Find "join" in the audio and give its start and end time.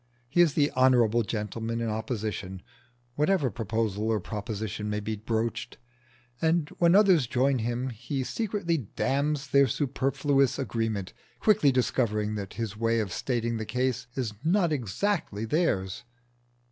7.27-7.59